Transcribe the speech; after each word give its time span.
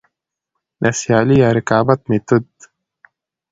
د 0.81 0.83
سيالي 0.99 1.35
يا 1.43 1.49
رقابت 1.57 1.99
ميتود: 2.09 2.45